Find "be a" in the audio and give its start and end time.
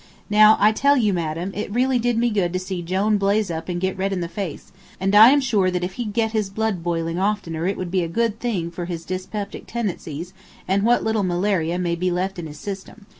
7.91-8.07